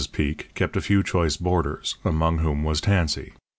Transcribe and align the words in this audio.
Peek 0.11 0.49
kept 0.55 0.75
a 0.75 0.81
few 0.81 1.03
choice 1.03 1.37
boarders, 1.37 1.95
among 2.03 2.39
whom 2.39 2.63
was 2.63 2.81
Tansey. 2.81 3.33